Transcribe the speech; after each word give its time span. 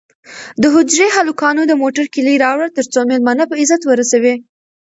د 0.61 0.63
حجرې 0.75 1.07
هلکانو 1.17 1.61
د 1.67 1.73
موټر 1.81 2.05
کیلي 2.13 2.35
راوړه 2.43 2.67
ترڅو 2.77 2.99
مېلمانه 3.09 3.43
په 3.47 3.55
عزت 3.61 3.81
ورسوي. 3.85 4.35